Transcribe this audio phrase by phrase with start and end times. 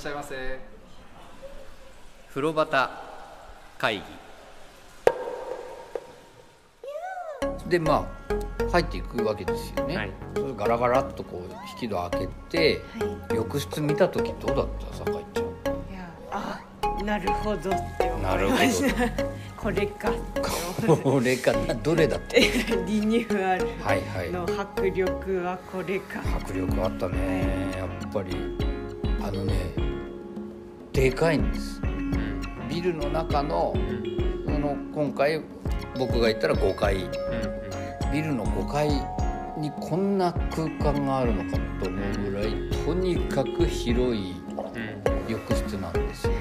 [0.00, 0.58] しゃいませ。
[2.30, 2.88] 風呂端
[3.78, 4.02] 会議。
[7.68, 10.10] でまあ入っていくわけですよね、はい。
[10.34, 11.52] それガラガラっとこう
[11.82, 12.80] 引き戸開けて
[13.30, 14.96] は浴室見た時どうだった？
[14.96, 15.44] 酒井ちゃん。
[15.44, 16.60] いいやあ
[17.04, 17.60] なるほどっ
[17.98, 19.24] て思ないるほました。
[19.56, 20.10] これか
[21.02, 22.36] これかなどれだった？
[22.38, 22.46] リ
[23.00, 24.30] ニューアルはいはい。
[24.30, 27.76] の迫力はこれか迫力あったね。
[27.76, 28.56] やっぱり
[29.22, 29.69] あのね
[30.92, 31.80] でかいんです。
[31.82, 33.74] うんビルの中の
[34.46, 35.40] うの今回
[35.98, 36.96] 僕が行ったら5階。
[36.96, 37.10] うん
[38.12, 38.88] ビルの5階
[39.56, 42.52] にこんな空間があるのかと思うぐらい
[42.84, 46.38] とにかく広いうん浴室なんですよね。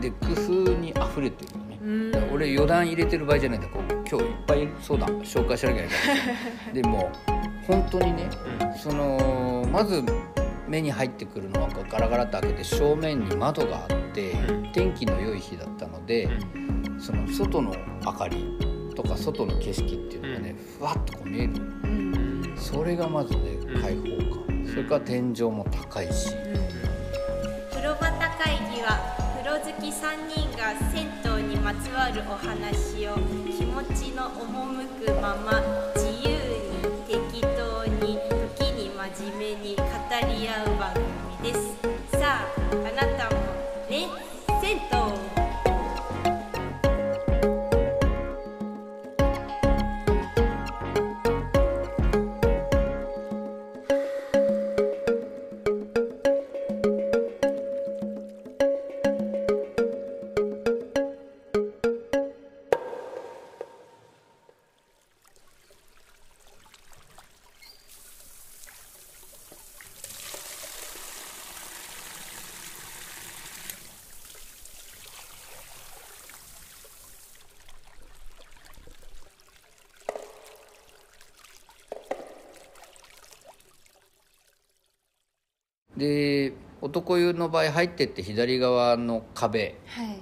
[0.00, 1.78] で工夫にあふれてるよね。
[1.82, 2.34] うん。
[2.34, 3.68] 俺余談入れてる場合じゃないんだ。
[3.68, 5.94] こう今日いっぱいそうだ紹介しなきゃいけ
[6.72, 6.82] ない。
[6.82, 7.10] でも
[7.66, 8.30] 本当にね
[8.76, 10.04] そのまず
[10.68, 14.72] 目に入ってくるのはガラガラっと開けて正面に窓があってうん。
[14.72, 16.28] 天気の良い日だったので
[16.98, 18.58] その外の明かり
[18.94, 21.52] とか外の景色っていうのがねふわっとこう見える。
[21.54, 22.54] うん。
[22.56, 23.82] それがまずねうん。
[23.82, 24.02] 開放
[24.46, 24.66] 感。
[24.66, 26.30] それから天井も高いし。
[27.70, 28.98] 風呂端会議は
[29.36, 33.14] 風呂好き3人が銭湯にまつわるお話を
[33.56, 35.62] 気持ちの赴くまま
[39.18, 39.82] 真面目に語
[40.28, 40.92] り合う番
[41.40, 41.74] 組です。
[42.18, 43.40] さああなたも
[43.88, 44.35] ね。
[87.00, 90.18] 男湯の場合入ってって左側の壁はい。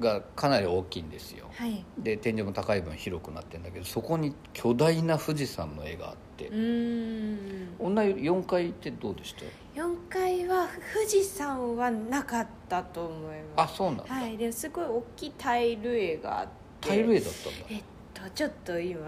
[0.00, 1.46] がかなり大きいんですよ。
[1.54, 1.84] はい。
[1.96, 7.68] で天井も高い分広くなってるんだけどそこに巨大な富士山の絵があってうーん。
[7.78, 9.42] 女湯4階ってどうでした
[9.80, 13.72] ？4階は富士山はなかったと思います。
[13.72, 14.36] あそうなんだ、はい。
[14.36, 16.48] ですごい大きいタイル絵があっ
[16.80, 16.88] て。
[16.88, 17.66] タイル絵だったんだ。
[17.70, 19.00] えっとちょっと今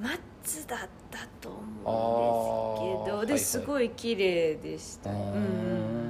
[0.00, 0.78] 松だっ
[1.12, 3.10] たと思うんですけど、あー。
[3.10, 6.07] はいはいですごい綺麗でした、うん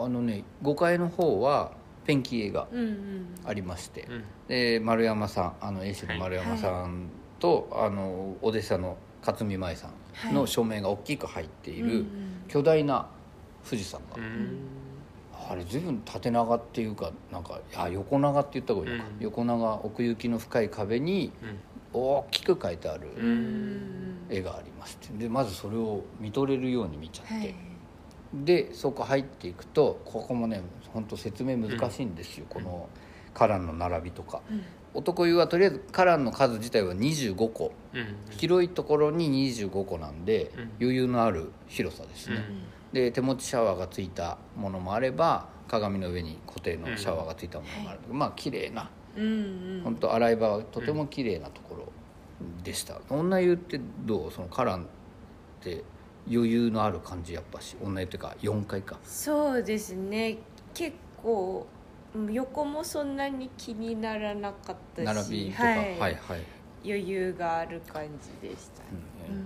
[0.00, 1.72] あのね5階の方は
[2.04, 3.26] ペンキ絵がうんうん。
[3.44, 4.24] ありまして、うん。
[4.48, 7.08] で丸山さんあの絵師の丸山さん
[7.38, 9.88] と、あのお弟子さんの勝見舞さ
[10.30, 12.06] んの照明が大きく入っているうんうん
[12.48, 13.06] 巨大な
[13.64, 14.58] 富士山が、うん。
[15.48, 19.24] あれ随分縦長っていうかなんかいや横長って言った方がいいのか、うん。
[19.24, 21.58] 横長奥行きの深い壁にうん。
[21.94, 24.26] 大きく描いてあるううんん。
[24.30, 25.08] 絵がありまして。
[25.18, 27.54] でまずそれを見とれるように見ちゃって、はい
[28.32, 30.62] でそこ入っていくとここもね
[30.92, 32.88] 本当説明難しいんですよ、この
[33.34, 34.40] 花壇の並びとか。
[34.50, 34.62] うん。
[34.94, 37.72] 男湯はとりあえず花壇の数自体は25個。
[37.94, 38.16] うん。
[38.30, 40.70] 広いところに25個なんで、うん。
[40.80, 42.44] 余裕のある広さですね、
[42.92, 48.90] で手持ちシャワーがついたものもあれば鏡の上に固定のシャワーがついたものもある、まあ綺麗な。
[49.16, 49.28] うんう
[49.78, 49.80] ん。
[49.84, 51.92] 本当洗い場はとても綺麗なところ
[52.62, 54.30] でした、女湯ってどう？
[54.30, 54.86] その花壇っ
[55.60, 55.84] て
[56.30, 58.98] 余裕のある感じやっぱし女湯っていうか4階か。
[59.04, 60.38] そうですね。
[60.74, 61.66] 結構
[62.14, 66.16] うん横もそんなに気にならなかったし並びとか、ははいい、はい。
[66.84, 68.04] 余裕がある感
[68.42, 68.82] じでした、
[69.28, 69.44] うんうん。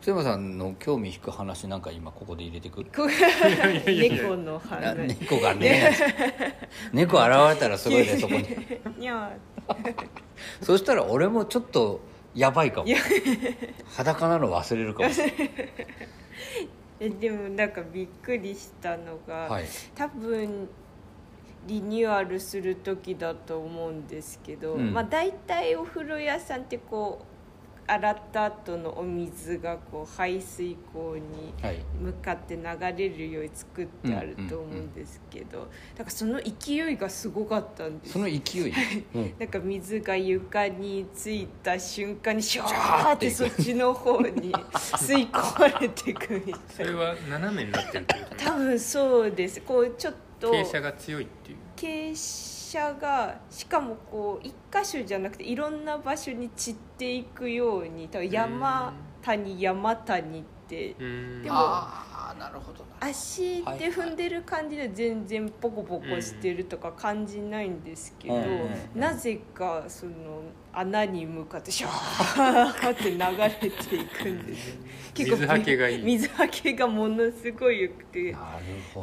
[0.00, 2.82] 津山さんの興味引く話なんか今ここで入れてく？
[2.82, 5.16] るこ猫のな話。
[5.20, 5.92] 猫がね。
[6.92, 8.46] 猫現れたらすごいねそこに。
[8.98, 9.32] にゃ
[10.62, 12.00] そしたら俺もちょっと
[12.34, 12.88] やばいかも。
[13.96, 15.36] 裸なの忘れるかもしれない。
[17.00, 19.64] えでもなんかびっくりしたのが、はい。
[19.94, 20.68] 多分
[21.66, 24.92] リニューアルする時だと思うんですけど、うん。
[24.92, 27.31] まあ大体お風呂屋さんってこう
[27.86, 31.84] 洗った後のお水がこう排水口にはい。
[32.00, 32.62] 向かって流
[32.96, 38.12] れるように作ってあると思うんですけど、だからその勢いがすごかったんです。
[38.12, 38.72] その勢い、
[39.14, 39.34] うん。
[39.38, 46.58] なんか水が床についた瞬間にシュワシャーってそっちの方に 吸い込まれていくみたいな。
[46.68, 49.60] それは斜めになってるってこと多分そうです。
[49.60, 51.58] こうちょっと傾斜が強いっていう。
[51.76, 58.92] 傾斜がしかもこう一箇所じゃなくていろんな場所に散っていくように多分山
[59.22, 61.42] 谷山谷ってうん。
[61.42, 68.40] でもああなるほどな足で踏んでる感じで全然ポコポコしてるとか感じないんですけど、
[68.94, 70.12] なぜかその
[70.72, 73.70] 穴に向かってシャーって流れてい
[74.06, 74.78] くんです
[75.14, 76.02] 水はけがいい。
[76.04, 78.34] 水はけがものすごい良くて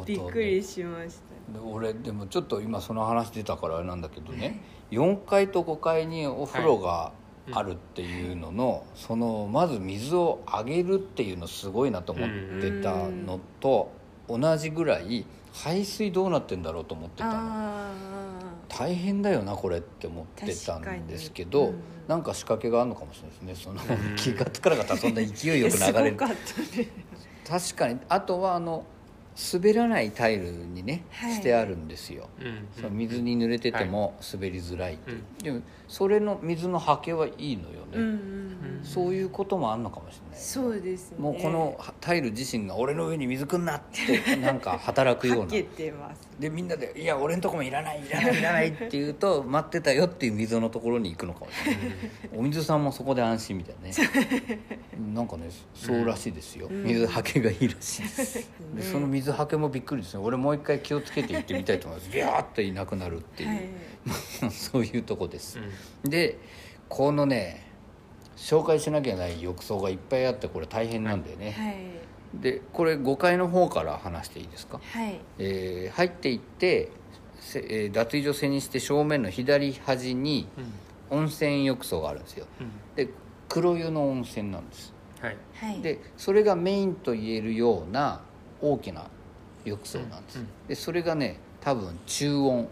[0.06, 1.29] びっくりしました。
[1.29, 7.12] で俺でもちょっと今その話出たからあれなんだけどね、4階と5階にお風呂が
[7.52, 12.28] あるっていうのの、そのまず水をあげるっていうのすごいなと思っ
[12.60, 13.90] てたのと
[14.28, 17.32] 同じぐらい排水どうなってんだろうと思ってたの。
[17.34, 17.92] あ
[18.68, 21.74] 大変だよなこれって思ってたんですけど、うん。
[22.06, 23.54] なんか仕掛けがあるのかもしれないですね。
[23.56, 24.16] そのうん。
[24.16, 26.16] 気が付かなかったらそんな勢いよくす流れる。
[26.16, 27.98] 確かに。
[28.08, 28.84] あとはあの
[29.52, 31.34] 滑らないタイルにね、はい。
[31.34, 32.28] してあるんですよ、
[32.90, 35.14] 水に濡れてても滑りづらいって、う。
[35.14, 35.38] ん。
[35.38, 38.84] でもそれの水のはけはいいのよね、うんうんうん。
[38.84, 40.40] そういうこともあんのかもしれない。
[40.40, 41.18] そうですね。
[41.18, 45.44] もうこのタイル自身が俺の上に水くんなってなんか働くような。
[45.50, 46.30] かけてます。
[46.38, 51.82] でみんなで「いや俺のとこもいらないいらないいらない」って言うと待ってたよっていう溝のところに行くのかもしれない。
[52.34, 53.88] お水さんもそこで安心みたいな。
[53.88, 54.60] ね
[55.14, 56.84] なんかねそうらしいですよ、うん。
[56.84, 58.50] 水はけがいいらしいです。
[58.74, 60.22] でその水はけもびっくりですね。
[60.22, 62.10] 俺もう一回気をつけて行ってみたいと思います。
[62.14, 63.54] ビャーっていなくなるっていう、は
[64.48, 64.50] い。
[64.50, 65.58] そういうとこです。
[66.04, 66.10] う、ん。
[66.10, 66.38] で
[66.88, 67.66] このね
[68.36, 72.42] 紹介しなきゃない浴槽がいっぱいあってこれ大変なんだよね、はい。
[72.42, 75.20] でこれ5階の方から話していいですか、はい。
[75.38, 76.90] えー入っていって、
[77.92, 80.72] 脱衣所背にして正面の左端にうん。
[81.10, 82.46] 温泉浴槽があるんですよ。
[82.60, 82.70] うん。
[82.94, 83.10] で
[83.48, 84.94] 黒湯の温泉なんです。
[85.20, 85.82] はいはい。
[85.82, 88.22] でそれがメインと言えるような
[88.62, 89.06] 大きな
[89.64, 90.44] 浴槽なんです、うん。
[90.44, 92.68] うんでそれがね多分中温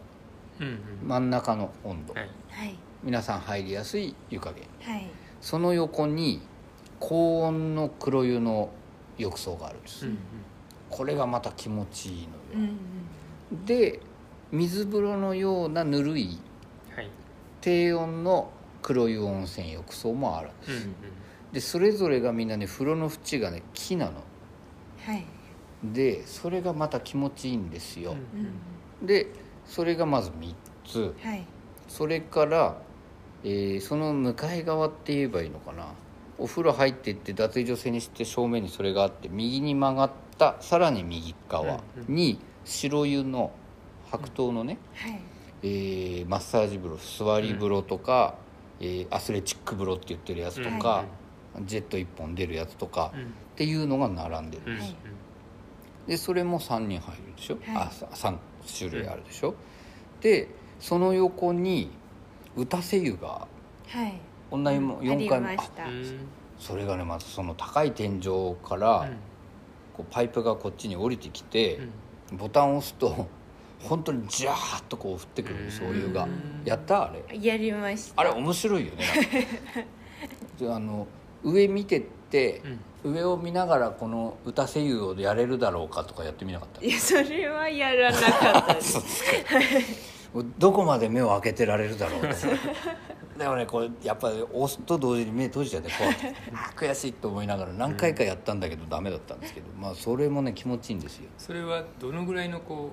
[0.60, 1.08] うんうん。
[1.08, 2.28] 真ん中の温度、はい。
[2.50, 2.74] はい。
[3.02, 4.64] 皆さん入りやすい湯加減。
[4.80, 5.08] はい。
[5.40, 6.42] その横に
[6.98, 8.70] 高温の黒湯の
[9.18, 10.18] 浴槽があるんです、うんうん。
[10.90, 12.28] これがまた気持ちいいのよ。
[12.54, 12.62] うん
[13.52, 13.64] うん。
[13.66, 14.00] で
[14.50, 16.40] 水風呂のようなぬるい
[16.96, 17.10] はい。
[17.60, 18.50] 低温の
[18.82, 20.94] 黒湯温泉浴槽もあるんです、うんうん。
[21.52, 24.24] でそれぞれがみんなね風呂の縁がね木なの。
[25.04, 25.24] はい
[25.82, 28.16] でそれがまた気持ちいいんですよ、
[29.00, 29.06] うん。
[29.06, 29.28] で
[29.64, 30.54] それがまず3
[30.84, 31.14] つ。
[31.22, 31.44] はい。
[31.86, 32.76] それから、
[33.44, 35.86] えーその向かい側って言えばいいのかな。
[36.38, 43.50] お風呂入っていって脱衣所背にして正面にそれがあって右に曲がったさらに右側に白湯の
[44.10, 45.20] 白桃のね、はい。
[45.62, 48.34] えーマッサージ風呂座り風呂とか、
[48.80, 51.04] えーアスレチック風呂って言ってるやつとか、
[51.64, 53.22] ジェット1本出るやつとか、うん。
[53.22, 53.24] っ
[53.56, 54.72] ていうのが並んでる。
[54.72, 54.78] うん。
[54.78, 54.96] はい
[56.08, 57.86] でそれも3人入るでしょ、はい。
[57.86, 58.36] あさ3
[58.78, 59.54] 種類あるでしょ、
[60.20, 60.48] で
[60.80, 61.90] その横に
[62.56, 63.46] 打たせ湯が
[63.86, 64.14] はい。
[64.50, 65.84] 同じもあ4り回もあました。
[65.86, 66.18] うん
[66.58, 69.08] それがねまずその高い天井から、
[69.96, 71.78] こうパイプがこっちに降りてきて
[72.32, 72.36] う、ん。
[72.38, 73.28] ボタンを押すと
[73.80, 75.66] 本当にジャーッとこう降ってくるん。
[75.66, 76.24] ですお湯が。
[76.24, 77.04] うんやった？
[77.04, 77.38] あれ。
[77.40, 78.20] やりました。
[78.22, 79.04] あれ面白いよね。
[80.58, 81.06] であの
[81.44, 82.62] 上見てって、
[83.04, 86.84] 上を見ながらこの打たせ湯をやれるだろうかとかやってみなかった？
[86.84, 88.98] いやそれはやらなかったです。
[90.58, 92.26] どこまで目を開けてられるだろうと
[93.38, 101.30] でもねこれやっぱり押すと同時に目閉じちゃって怖くてあー悔しいと思いながら何回かやったんだけどダメだったんですけど、まあそれもね気持ちいいんですよ。
[101.38, 102.90] それはどのぐらいのこ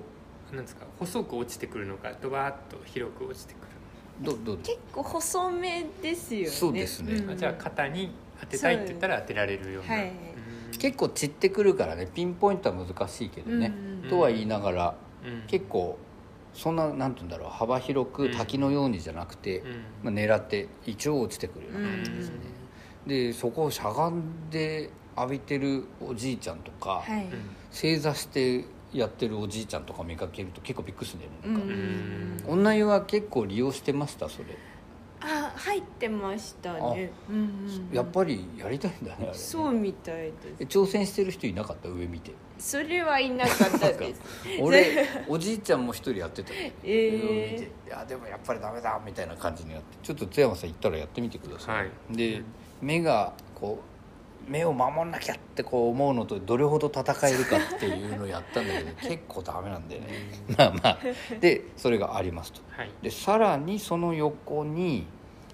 [0.50, 3.66] うなんですか細く落ちてくるのかドバーッと広く落ちてくる
[4.22, 6.48] どどう結構細めですよね。
[6.48, 7.20] そうですね。
[7.20, 10.08] のか、じゃあ肩に当てたいって言ったら当てられるような、はい。
[10.08, 10.10] う
[10.74, 10.78] ん。
[10.78, 13.72] 結構散ってくるからねピンポイントは難しいけどね、
[14.04, 14.08] うん。
[14.08, 15.42] とは言いながらうん。
[15.46, 15.98] 結構
[16.52, 19.68] そんななんて言うんだろう幅広く滝のようにじゃなくて、うん。
[20.04, 22.36] まあ、狙って一応落ちてくるような感じですね、
[23.06, 27.24] でそこをしゃがんで浴びてるおじいちゃんとか、はい。
[27.24, 27.30] うん
[27.70, 28.64] 正座して
[28.94, 32.60] やってるおじいちゃんとか見かけると結構びっくりするんだよねなんか、うん。
[32.60, 34.46] 女湯は結構利用してましたそれ、
[35.20, 37.10] あ入ってましたね。
[37.28, 40.34] うんうんやっぱりやりたいんだねそうみたいです。
[40.60, 41.88] え挑戦してる人いなかった？
[41.88, 42.32] 上見て。
[42.58, 44.20] それはいなかったです。
[44.60, 46.52] 俺 おじいちゃんも一人やってた。
[46.54, 47.28] よえー。
[47.28, 47.64] 上見て。
[47.64, 49.96] いやでもやっぱりダメだみたいな感じになって。
[50.02, 52.16] ちょっと津山さん行ったらやってみてください、はい。
[52.16, 52.42] で
[52.80, 53.95] 目がこう
[54.46, 60.08] 目を守んなきゃってこう思うのとどれほど戦えるかっていうのをやったんだけど 結構ダメなんだよね。
[60.56, 60.98] まあまあ。
[61.40, 62.60] でそれがありますと。
[62.70, 62.90] はい。
[63.02, 65.06] でさらにその横に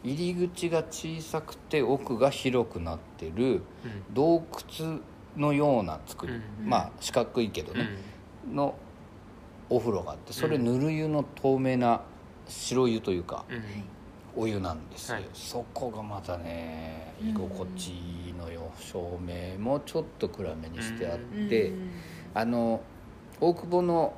[0.04, 4.14] 入り口が小さくて奥が広くなってるうん。
[4.14, 4.44] 洞
[4.80, 5.00] 窟
[5.36, 7.78] のような作り、うんまあ四角いけどうん。
[7.78, 7.86] ね、
[8.52, 8.74] の
[9.70, 12.02] お風呂があってそれぬる湯の透明な
[12.46, 13.44] 白湯というか。
[13.48, 13.62] うん
[14.34, 15.24] お湯なんですよ、はい。
[15.34, 17.30] そこがまたねうん。
[17.30, 21.90] 居心地いいのよ照明もちょっと暗めにしてあっうんて、うん。
[22.34, 22.80] あの
[23.40, 24.14] 大久保の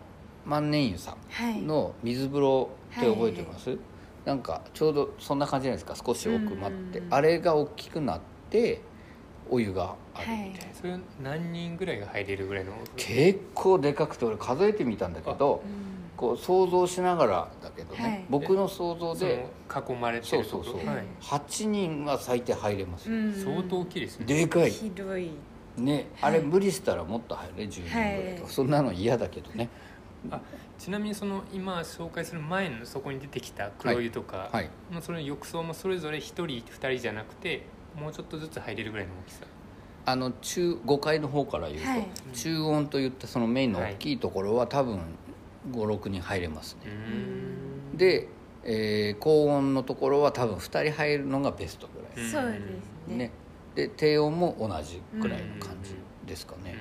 [0.46, 1.60] 万年湯さはい。
[1.60, 3.76] んの水風呂って覚えてます、
[4.24, 6.04] なんかちょうどそんな感じじゃないですか？
[6.06, 7.14] 少し奥まって、うん。
[7.14, 8.80] あれが大きくなって
[9.50, 10.56] お湯があるみたいな、はい。
[10.74, 15.62] それ何人ぐらいが入れるぐらいの結構でかくて俺数えてみたんだけど
[16.24, 18.24] こう想像しながらだけどね、はい。
[18.30, 20.76] 僕の想像そでの囲まれてそうそうそう。
[20.86, 21.04] はい。
[21.20, 23.10] 8人は最低入れます
[23.44, 24.24] 相当大きいですね。
[24.24, 24.70] でかい。
[24.70, 25.30] 広い。
[25.76, 26.06] ね。
[26.22, 28.52] あれ無理したらもっと入るね10人ぐらいとか、はい。
[28.52, 29.68] そんなの嫌だけどね。
[30.30, 30.40] あ
[30.78, 34.70] ちなみにその今紹介する前のそこに出てきた黒湯とか、はい。
[34.90, 39.40] まあその浴槽もそれぞれ1人2人じゃなくてもうちょっとずつ入れるぐらいの大きさ。
[40.06, 42.06] あの中5階の方から言うと、はい。
[42.32, 45.00] 中音といったそのメインの大きいところは多分
[45.70, 46.94] 56人入れますうね、
[47.94, 48.28] で、
[48.64, 52.30] えー高音のところは多分2人入るのがベストぐらい、うん。
[52.30, 52.60] そうです
[53.08, 53.16] ね。
[53.16, 53.30] ね。
[53.74, 56.76] で低音も同じぐらいの感じですかうね、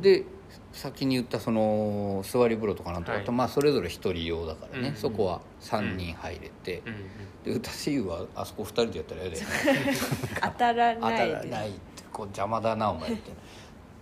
[0.00, 0.24] で
[0.72, 3.36] 先に言ったその座り風呂とかなんとかと、はい。
[3.38, 4.94] まあそれぞれ1人用だからね、うん。
[4.96, 6.94] そこは3人入れて、うん。
[6.94, 7.02] うん。
[7.44, 9.44] で歌し湯はあそこ2人でやったら嫌だよ
[9.84, 9.96] ね。
[10.42, 11.78] 当たら当ないでたらないって
[12.12, 13.40] こう邪魔だなお前みたいな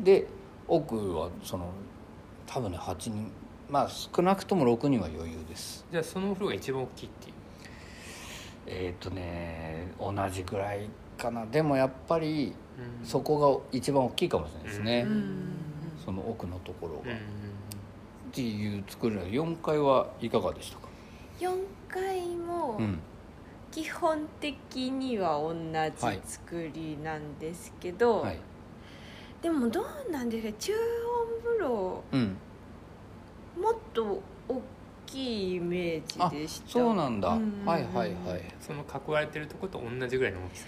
[0.01, 0.27] で
[0.69, 1.73] 奥はその
[2.47, 3.31] 多分ね8人
[3.71, 5.87] まあ少なくとも6人は余裕です。
[5.91, 7.35] じゃあそのお風呂が一番大きいっていう？
[8.67, 11.47] えっ、とね同じぐらいかな。
[11.47, 12.53] でもやっぱり
[13.03, 13.07] うん。
[13.07, 15.53] そこが一番大きいかもしれないですね、うん。
[16.05, 20.89] その奥のところが、うんっていう作りなの4階はいかがでしたか
[21.41, 21.51] ？4
[21.89, 22.99] 階もうん。
[23.73, 28.39] 基本的には同じ作りなんですけど、はい。
[29.43, 30.59] でもどうなんですか？
[30.59, 30.79] 中音
[31.45, 32.37] 風呂うん
[33.61, 34.63] もっと大
[35.07, 36.71] きいイメージでした。
[36.71, 37.65] そうなんだ、うん。
[37.65, 38.43] はいはいはい。
[38.61, 40.67] その囲われてるとこと同じぐらいの大きさ。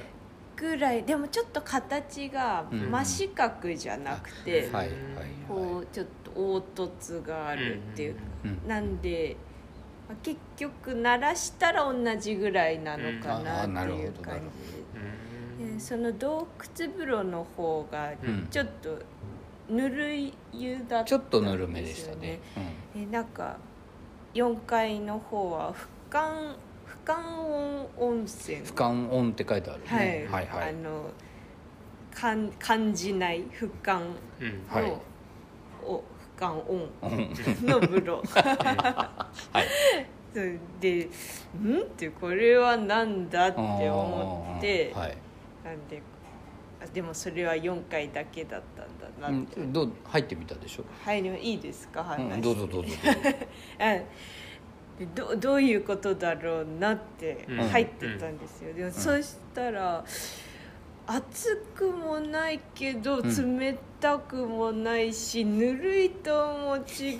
[0.56, 1.02] ぐらい。
[1.04, 2.90] でもちょっと形がうん。
[2.90, 4.88] 真四角じゃなくて、はい。
[4.88, 4.96] はい
[5.48, 9.36] こうちょっと凹凸があるっていう、うんなんで
[10.08, 14.40] まあ結局鳴らしたら同じぐらいなのかななっていう感じ。
[14.40, 18.46] うんででその洞窟風呂の方がうん。
[18.50, 18.98] ちょっと
[19.72, 22.40] ぬるい湯だったんですよ、ちょっとぬるめでしたね、
[22.94, 23.56] えなんか
[24.34, 26.54] 4階の方は俯瞰
[27.04, 29.88] 俯瞰温温泉うん、俯瞰音って書いてあるね、
[30.30, 30.68] はい、はいはい。
[30.70, 31.10] あの
[32.14, 34.04] かん感じない俯瞰の、
[34.40, 34.66] うん。
[34.68, 34.92] はい。
[35.84, 36.02] お俯
[36.38, 37.66] 瞰温うん。
[37.66, 39.66] の風呂 はい。
[40.80, 41.08] で
[41.60, 45.16] 「ん?」ってこれはなんだって思って、はい。
[45.64, 46.11] なんであ
[46.92, 48.86] でもそれは4回だけだったん
[49.20, 53.30] だうなって、ん、どう入ってみたでしょ、はいでもいいですかう話、ん、どうぞどうぞどうぞ。
[53.78, 53.98] あ
[54.98, 57.68] でどどういうことだろうなってうん。
[57.68, 60.04] 入ってたんですよ、でもそしたら
[61.06, 63.58] 熱くもないけどん。
[63.58, 67.18] 冷たくもないし、ぬるいとも違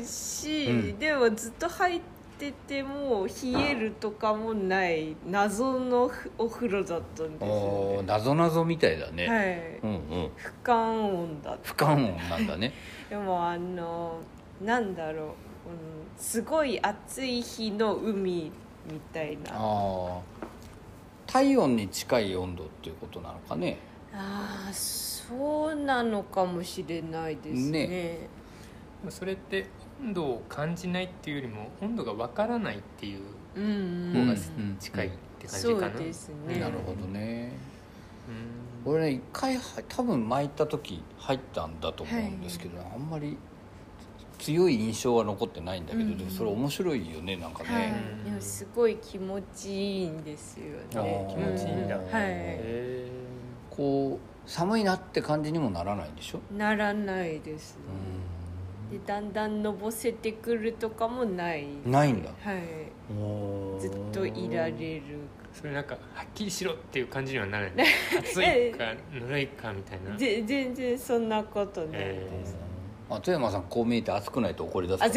[0.00, 0.98] うし、うん。
[0.98, 8.02] でもずっと入ってても冷えるとかもない謎のふお風呂だったんですおよね。
[8.02, 10.30] ーなぞなぞみたいだね、はい、うんうん。
[10.36, 11.72] 俯瞰温だった。
[11.72, 12.72] 俯瞰音なんだね。
[13.08, 14.18] でもあの
[14.62, 15.32] なんだろう、うん、
[16.16, 18.50] すごい暑い日の海
[18.90, 19.52] みたいな。
[19.52, 20.46] あああ
[21.26, 23.78] 体温に近い温度っていうことなのかね。
[24.12, 24.72] あー
[25.28, 27.86] そうなのかもしれないですね。
[27.88, 28.28] ね。
[29.10, 29.66] それって
[30.02, 33.20] 温度を感じないっていうよりも温度がわからないっていう
[33.56, 34.12] うんうん。
[34.12, 37.52] 方がうん近いって感じそうかな、ですねなるほどね。
[38.84, 38.92] うん。
[38.92, 43.36] 俺ね一回は多分巻いた時入ったんだと思うんですけど、あんまり
[44.38, 46.18] 強い印象は残ってないんだけど、うん。
[46.18, 47.90] でもそれ面白いよねなんかはい。
[47.90, 52.04] ね、でもすごい気持ちいいんですよあね気持ちいいんだ、うん。
[52.04, 52.24] はい。
[52.28, 53.10] へ
[53.70, 57.78] こう寒いなって感じにもならないでしょ、ならないです
[58.90, 61.66] でだんだんのぼせてくるとかもない。
[61.84, 62.30] ないんだ。
[62.40, 62.62] はい。
[63.10, 64.76] うんずっといられる。
[64.76, 65.02] ー
[65.52, 67.86] それなんかはっきりしろっていう感じにはならない。
[68.18, 70.16] 暑いかぬるいかみたいな。
[70.16, 72.56] ぜ全然そんなことないです、
[73.08, 75.00] あ富山さんこう見えて暑くないと怒り出す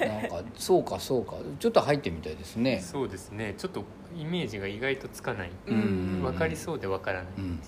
[0.00, 1.36] なんかそうかそうか。
[1.58, 2.80] ちょっと入ってみたいですね。
[2.80, 3.54] そうですね。
[3.58, 3.84] ちょっと
[4.16, 5.50] イメージが意外とつかない。
[5.66, 7.44] うん分かりそうで分からない、うん。
[7.44, 7.60] うん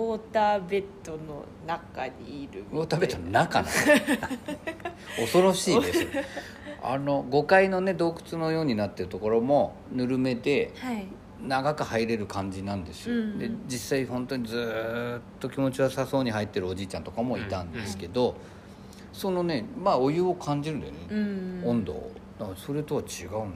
[0.00, 3.74] ウォーターベッドの中にいるウォーターベッドの中なの？
[5.20, 6.06] 恐ろしいです
[6.82, 11.06] あの5階のね洞窟のようになってるところもぬるめではい。
[11.42, 13.38] 長く入れる感じなんですよ、うん。
[13.38, 18.34] で実際本当にずーっと気持ちよさそうに入ってるおじいちゃんとかもいたんですけど、
[19.10, 21.62] そのねまあお湯を感じるんだよね、うん。
[21.64, 22.12] 温度を。
[22.56, 23.48] それとは違うんだよもう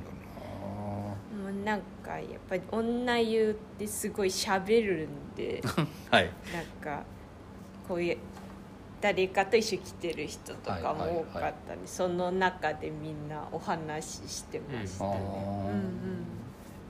[1.64, 5.71] なんかやっぱり女湯ってすごい喋るんでな
[6.18, 6.30] はい。
[6.52, 7.02] なんか
[7.88, 8.18] こういう
[9.00, 15.16] 誰かと一緒に来てる人とかも多かはいはいったんで、その中でみんなお話ししてましたあね、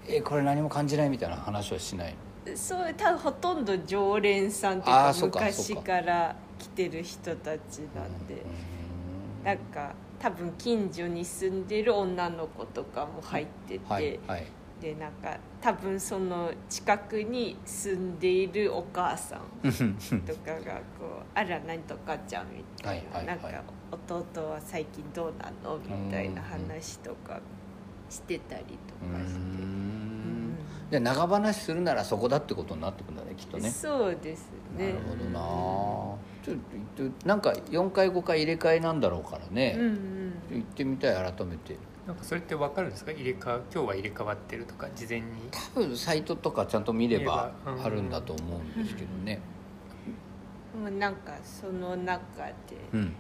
[0.07, 2.15] ーえこれ何も感じないみたいな話はしない
[2.47, 8.45] うんうん、そう多分ほとんど常連さんっていうかあーそうかそうか昔から来てる人たちなんで、
[9.45, 14.47] なんか多分近所に住んでる女の子とかも入ってて、はいはい
[14.81, 19.41] でなんか多分その近くに住んでいるお母さん
[20.21, 23.53] とかがこう「あら何とかちゃん」みたいな、はいはいはい。
[23.53, 27.41] なんか「弟は最近どうなの?」みたいな話とか
[28.11, 28.69] してたりと
[29.07, 30.57] かして、うん。
[30.91, 33.71] じゃあ長話するならそこだってことになってくんだねきっとね。
[33.71, 34.93] そうですね。
[34.93, 35.41] なるほどな。
[36.45, 36.57] ちょっ
[36.95, 43.13] となんか4回5回入れ替えなんだろうからうんうね、ん行ってみたい改めてなんかそれって分かるんですか？
[43.13, 45.27] 入れ替わ今日は入れ替わってるとか事前に？
[45.51, 49.41] 多分サイトとかちゃんと見ればあるんだと思うんですけどね。
[50.79, 52.53] もうなんかその中で、
[52.93, 53.15] うん。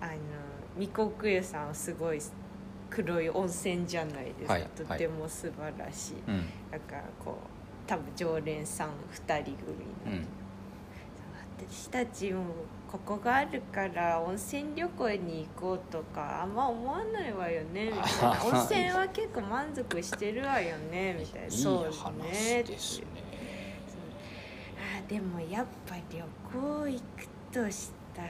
[0.00, 0.12] あの
[0.76, 2.20] 三国湯さんはすごい
[2.90, 6.46] 黒い温泉じゃないですか、はいとても素晴らしい、うん。
[6.70, 9.54] だからこう多分常連さん2人組の、
[10.06, 10.26] うん。
[11.68, 12.44] 私たちも
[12.94, 18.44] ここがあるから温泉旅行に行こうとかあんま思わないわよねみたいな。
[18.44, 21.50] 温泉は結構満足してるわよねみたいな。
[21.50, 23.06] そう話ねですね。
[24.78, 26.22] あでもやっぱ旅
[26.52, 28.28] 行行くとしたら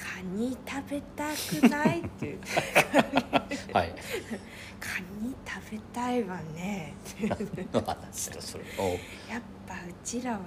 [0.00, 3.94] カニ食べたくないって言ってはい。
[4.80, 6.94] カニ食べたいわね。
[7.72, 8.64] の話だそれ。
[8.78, 8.82] お
[9.30, 10.40] やっぱうちらは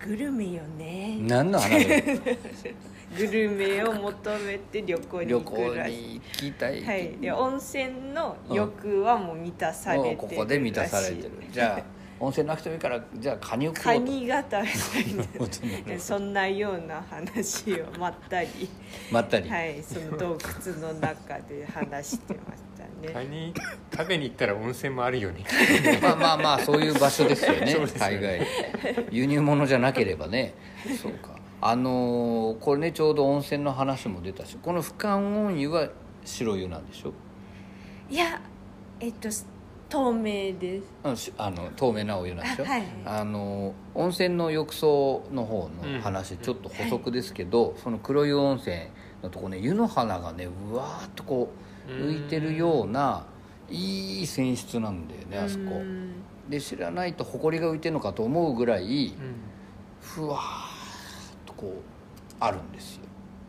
[0.00, 1.18] グルメよね。
[1.20, 1.94] 何の話だ？
[3.16, 5.96] グルメを求めて旅行に旅行く行らしい。
[5.96, 11.30] に行きたい、はい、で温泉の欲はもう満たされてるもうここで満たされてる。
[11.50, 11.82] じゃあ
[12.20, 14.00] 温泉なくてもいいからじゃあカニを食おうと。
[14.00, 18.48] カニが食べたいそんなような話をまったり、
[19.10, 23.14] まったり、はい、その洞窟の中で話してましたね。
[23.14, 23.54] カニ
[23.96, 25.44] 食べに行ったら温泉もあるよね
[26.02, 28.46] まあまあまあそういう場所ですよね そうですよ大ね
[28.84, 29.06] 概。
[29.10, 30.52] 輸入物じゃなければね。
[31.02, 31.30] そうか。
[31.62, 35.88] あのーこれねちょうど温泉の話も出たしこの深温湯は
[36.24, 37.12] 白湯なんでしょ？
[38.10, 38.40] いや
[38.98, 39.28] えっと
[39.90, 40.80] 透明で
[41.14, 41.32] す。
[41.36, 42.64] あの透明なお湯なんでしょ？
[42.64, 42.84] あはい。
[43.04, 46.38] あの温泉の浴槽の方の話、うん。
[46.38, 48.76] ちょっと補足ですけど、その黒湯温泉
[49.22, 51.52] のとこね湯の花がねうわーっとこ
[51.88, 53.26] う浮いてるような
[53.68, 55.64] いい泉質なんだよねあそこ。
[55.64, 56.12] うん
[56.48, 59.34] で知らないと埃が浮いてるのかと思うぐらいうん。
[60.00, 60.42] ふわーっ
[61.46, 63.02] とこうあるんですよ。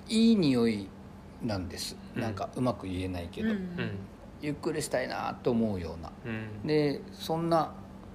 [0.09, 0.87] いい匂い
[1.41, 2.21] なんです、うん。
[2.21, 3.91] なんかうまく言えないけど、うんうん
[4.41, 6.11] ゆっくりしたいなと思うような。
[6.25, 6.67] うん。
[6.67, 7.73] でそんな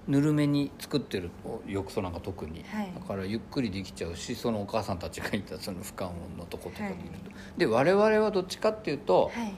[0.09, 1.31] ぬるめに作ってる
[1.67, 2.93] 浴槽なんか特に、はい。
[2.95, 7.59] だからゆっくりできちゃうしそのお母さんたちがいたその不感温のとことかにいると、はい。
[7.59, 9.53] で我々はどっちかっていうと、はい。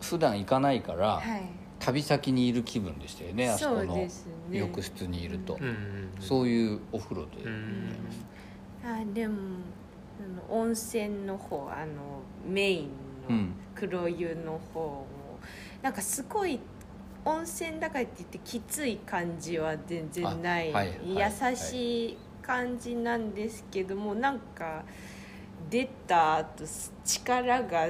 [0.00, 1.42] 普段行かないから、はい。
[1.80, 4.58] 旅先にいる気分でしたよねあそこそうのですね。
[4.58, 5.74] 浴室にいると、うんうん
[6.20, 7.90] そういうお風呂で、うん。
[8.84, 9.34] あでも
[10.20, 12.88] あの温泉の方あのメインの
[13.28, 13.54] うん。
[13.74, 15.06] 黒湯の方も、
[15.84, 16.58] なんかすごい
[17.26, 20.98] 温泉だからって言ってきつい感じは全然ない、あはいはい。
[21.50, 24.82] 優しい感じなんですけどもなんか
[25.68, 26.64] 出た後
[27.04, 27.88] 力が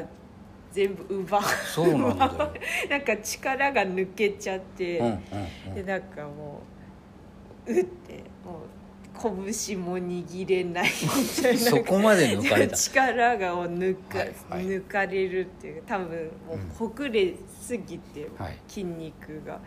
[0.73, 5.13] 全部奪うそうなん なんか力が抜けちゃって、うんうん
[5.69, 5.75] うん。
[5.77, 6.63] でなんかも
[7.65, 8.74] ううってもう
[9.21, 11.59] 拳も握れないみたいな。
[11.61, 12.77] そこまで抜かれた。
[12.77, 14.65] 力がを抜か,、はいはい。
[14.67, 16.09] 抜かれるっていう多分
[16.47, 18.59] もうほぐれすぎて、はい。
[18.69, 19.61] 筋肉が。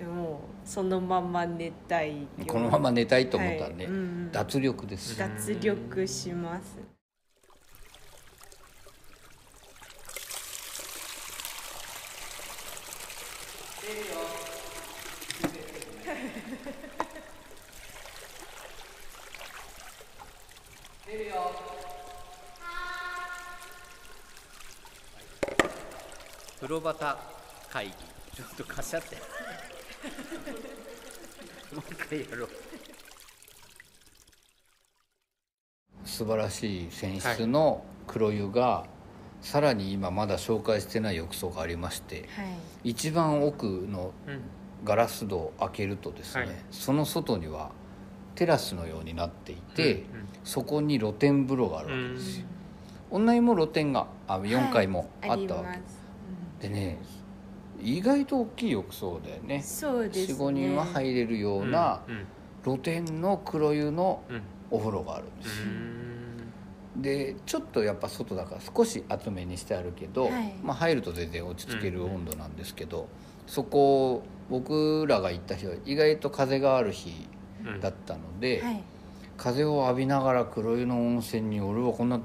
[0.00, 3.92] もうそのまま寝たいこのまま寝たいと思ったらね、はい。
[3.92, 4.32] うん。
[4.32, 6.78] 脱力です、脱力します
[26.60, 27.16] 風呂端
[27.70, 27.92] 会議。
[28.36, 29.16] ちょっとかしゃって。
[31.74, 32.48] もう一回やろう。
[36.04, 38.84] 素晴らしい泉質の黒湯が、
[39.40, 42.90] さらに今まだ紹介してない浴槽がありましてはい。
[42.90, 44.40] 一番奥のうん。
[44.84, 46.56] ガラス戸を開けるとですね、はい。
[46.70, 47.70] その外には
[48.34, 50.04] テラスのようになっていて、うん
[50.42, 52.46] そこに露天風呂があるわけですよ、
[53.10, 56.00] 女湯も露天があ4階もあったわけ、はいります
[56.60, 56.98] でね
[57.80, 59.62] 意外と大きい浴槽だよね。
[59.62, 60.38] そうですね。
[60.38, 62.26] 45人は入れるようなうん
[62.62, 64.42] 露天の黒湯のうん。
[64.72, 65.60] お風呂があるんです。
[65.62, 65.66] よ、
[66.94, 67.02] うん。
[67.02, 70.54] でちょっとやっぱ外だから少し厚めにしてあるけど、はい。
[70.62, 73.08] まあ、入ると全然落ち着ける温度なんですけど、
[73.46, 77.26] そこ僕らが行った日は意外と風がある日
[77.66, 77.80] うん。
[77.80, 78.82] だったので、はい。
[79.36, 82.20] 風を浴びながら黒湯の温泉に俺はこんな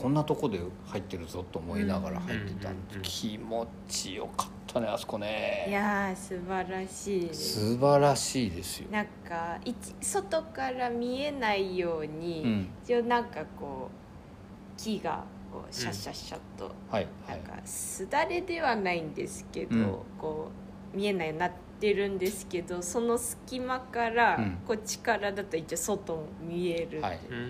[0.00, 17.42] こんなとこで入ってるぞと思いながら入ってたんです、うん気持ちよかったねあそこいねやー素晴らしい素晴らしいですよ、なんか一外から見えないように、うん、一応なんかこう木がこうシャッシャッシャッと、はいはい。
[17.44, 19.98] なんかすだれではないんですけど、うん。
[20.18, 20.48] こ
[20.94, 21.56] う見えないようになって
[21.94, 24.58] るんですけどその隙間から、うん。
[24.66, 27.02] こっちからだと一応外も見える、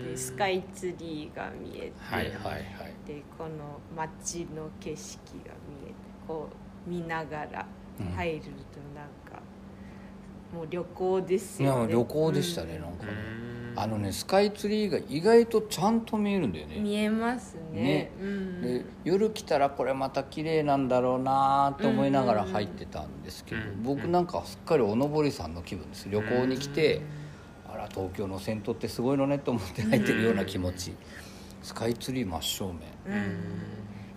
[0.09, 2.63] でスカイツリーが見えて、はいはいはい。
[3.05, 5.93] でこの街の景色が見えて
[6.27, 6.49] こ
[6.87, 7.67] う見ながら
[7.99, 8.49] うん入ると
[8.95, 9.20] なんか、
[10.53, 11.81] もう旅行ですいよね。
[11.83, 13.05] や旅行でしたね、なんか。
[13.05, 13.11] ね
[13.73, 13.79] うん。
[13.79, 16.79] あのねスカイツリーが意外とちゃんと見えるんだよね。
[16.79, 17.81] 見えますね。
[17.81, 18.11] ね。
[18.21, 18.61] うん。
[18.61, 23.83] で夜来たらこれまた綺麗なんだろうなと思いながら入ってたんですけど、うん。
[23.83, 26.09] 僕なんかすっかりおのぼりさんの気分です。
[26.09, 27.01] 旅行に来て、
[27.71, 30.93] あら東京の銭湯ってすごいのねと思って入ってるような気持ち、
[31.63, 32.75] スカイツリー真正面。
[33.07, 33.13] うん。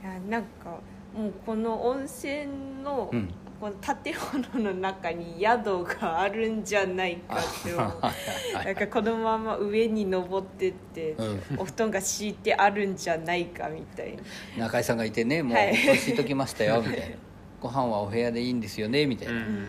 [0.02, 0.80] いやなんか
[1.16, 2.46] もうこの温泉
[2.82, 3.32] の、うん
[3.64, 4.14] この建
[4.52, 7.92] 物の中に宿があるんじゃないかって思う。
[8.62, 11.40] なんかこのまま上に登ってって、うん。
[11.56, 14.18] お布団が敷いてあるんじゃないかみたい
[14.58, 14.66] な。
[14.66, 16.14] 中井さんがいてねもう敷い。
[16.14, 17.16] ときましたよみたいな。
[17.58, 19.66] ご飯はお部屋でいいんですよねみたいな、うん。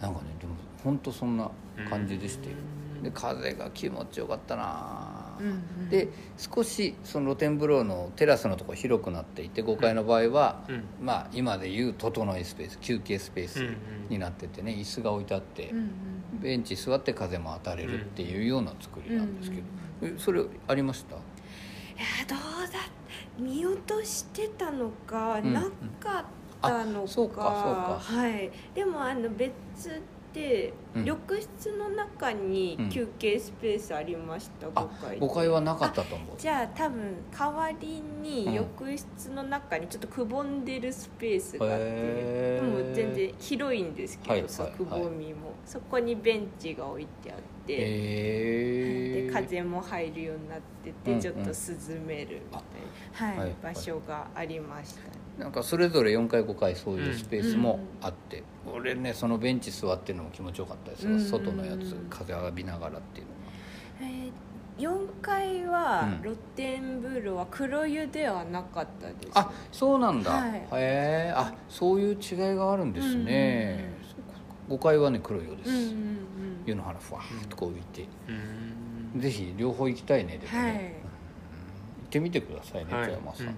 [0.00, 1.50] なんかねでも本当そんな
[1.90, 2.56] 感じでしたよ
[3.02, 5.50] で風が気持ちよかったな、うんう
[5.86, 5.88] ん。
[5.88, 10.84] で少しその露天風呂のテラスのところ広くなっていて5階の場合は、うん。
[11.00, 13.64] まあ今でいう整いスペース休憩スペース
[14.08, 15.90] になっててね椅子が置いてあって、うんうん。
[16.40, 19.62] ベンチ座って風も当たれるっていうような作りなんですけど、
[20.02, 21.16] えそれありました？
[21.16, 22.38] いやどう
[22.72, 22.80] だ
[23.38, 25.52] 見落としてたのか、うん。
[25.52, 25.70] なかっ
[26.60, 27.04] たのか。
[27.04, 28.50] あそうかそうはい。
[28.74, 29.52] でもあの別
[30.34, 31.04] で、うん。
[31.04, 32.90] 浴室の中にうん。
[32.90, 36.36] 休憩スペースありました、あ5階5階はなかったと思う。
[36.36, 38.22] じゃあ多分代わりうん。
[38.22, 47.76] に浴室の中にちょっとくぼんでるスペースがあって、へでーも全然広いんですけど、はいはいそうくぼみも、そこにベンチが置いてあって、
[49.26, 51.20] で風も入るようになってて、うんうん。
[51.20, 52.58] ちょっと涼めるみ
[53.20, 53.54] たいな、はいはい。
[53.62, 55.00] 場所がありました、
[55.38, 61.20] なんかそれぞれ4階5階そういうスペースもあって、俺ねそのベンチ座ってるのも気持ちよかったですよ、うん。
[61.20, 63.38] 外のやつ風浴びながらっていうのが。
[64.02, 66.22] えー、4階はうん。
[66.22, 69.30] 露天風呂は黒湯ではなかったです。
[69.34, 70.58] あそうなんだ、はい。
[70.60, 73.92] へえあそういう違いがあるんですね、
[74.68, 76.26] 5階はね黒いようです、うんうんうん。
[76.64, 78.06] 湯の花ふわーっとこう浮いて、
[79.14, 79.20] うん。
[79.20, 80.70] ぜひ両方行きたいねでもね、はい。
[80.70, 80.78] うん。
[80.78, 80.90] 行
[82.06, 83.04] ってみてくださいねはい。
[83.06, 83.54] 富山さん、うん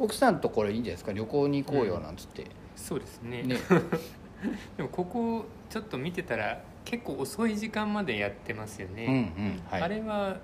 [0.00, 1.12] 奥さんとこれいいんじゃないですか？
[1.12, 3.42] 旅行に行こうよなんつって、そうですね。
[3.42, 3.56] ね。
[4.76, 9.82] でもここちょっと見てたら結構遅い時間までやってますようんうね、んはい。
[9.82, 10.38] あれは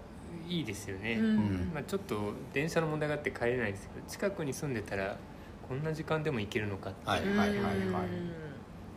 [0.49, 1.71] いいですよね、うん。
[1.73, 5.17] まあ、ちょっと電車の問題があって帰れないですけど近くに住んでたら
[5.69, 7.55] こんな時間でも行けるのかって、はいはいはいはい。
[7.55, 8.44] うん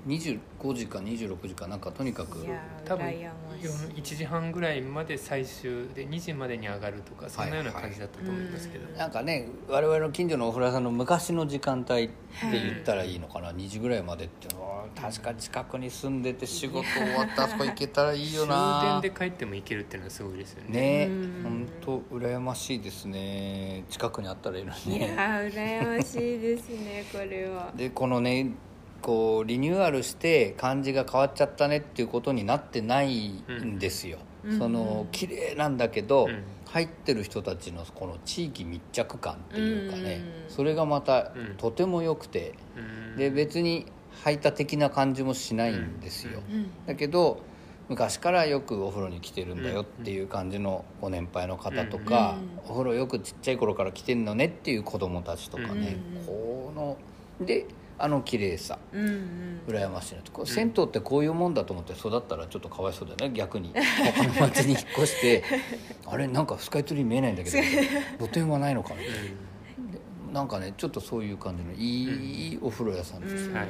[0.08, 0.39] 25
[0.74, 2.46] 時か26時かなんかとにかく
[2.86, 3.06] 多分。
[3.06, 3.65] 羨まし
[3.98, 4.02] い。
[4.02, 12.13] 1時半ぐらいまで最終で2時までに上がるとかそんなような感じだったと思いますけど、はいなんかね我々の近所のお風呂屋さんの昔の時間帯って
[12.52, 14.62] 言ったらいいのかな、2時ぐらいまでっていうの。
[14.62, 20.80] は確か近くに住んでて仕事終わったあそこ行けたらいいよ終な電で帰っても行けるっていうのはすごいですよね。
[20.80, 21.43] ねうん。
[21.43, 21.67] 本
[22.10, 23.84] 当羨ましいですね。
[23.89, 25.15] 近くにあったらいいのにいやね
[25.54, 27.72] 羨ましいですねこれは。
[27.76, 28.52] でこのね
[29.02, 34.58] こうリニューアルして漢字が変わっちゃったねっていうことになってないんですよ、うん。
[34.58, 36.44] その綺麗なんだけど、うん。
[36.68, 40.54] 入ってる人たちのこの地域密着感っていうかね、うん。
[40.54, 41.56] それがまたうん。
[41.58, 43.18] とても良くて、うん。
[43.18, 43.86] で別に
[44.24, 46.42] 排他的な感じもしないんですよ、
[46.88, 47.40] だけど
[47.88, 56.26] 昔からよくお風呂に来てるんだよっていう感じのご年配の方とか、お風呂よくちっちゃい頃から来てんのねっていう子供たちとかね、うん。
[56.26, 56.98] この
[57.46, 57.68] で
[58.00, 59.62] あの綺麗さうんうん。
[59.68, 60.32] 羨ましいなと。
[60.32, 63.36] こう銭湯ってこういうもんだと思って育ったらちょっとかわいそうだよね。
[63.36, 63.74] 逆に。
[63.74, 65.44] 他の町に引っ越して。
[66.06, 66.28] あれ？
[66.28, 67.58] なんかスカイツリー見えないんだけど。
[68.20, 69.14] 露天はないのかみたいな。
[70.34, 73.68] なんかねちょっとそういう感じのいいお風呂屋さんですよ、はい。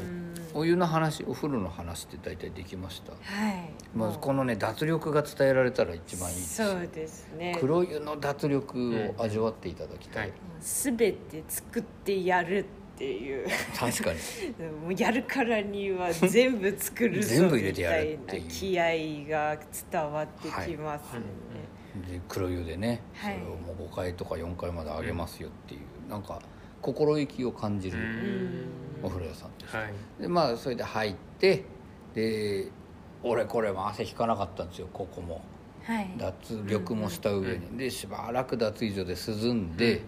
[0.56, 3.18] お湯の話お風呂の話って大体できました、は
[3.52, 3.70] い。
[3.96, 6.70] まあ、このね脱力が伝えられたら一番いいですよ。
[6.70, 7.56] そうですね。
[7.62, 10.34] 黒湯の脱力を味わっていただきたい、はい。
[10.60, 12.66] すべて作ってやる
[12.98, 13.48] っていう。
[13.78, 14.20] 確かに。
[14.82, 18.18] もうやるからには全部作るぞ 全部入れてやるっていう。
[18.22, 19.60] みたいな気合が
[19.92, 21.22] 伝わってきますね、
[22.10, 23.36] で黒湯でね、はい。
[23.36, 26.42] それをもう5階とか4階まで上げますよっていう、なんか
[26.82, 27.98] 心意気を感じる
[29.04, 29.94] お風呂屋さんです、はい。
[30.22, 31.64] でまあそれで入って
[32.16, 32.68] で
[33.22, 35.42] 俺これも汗引かなかったんですよここも。
[35.84, 36.10] はい。
[36.18, 39.16] 脱力もした上に、でしばらく脱衣所で
[39.48, 40.04] 涼んで、うん。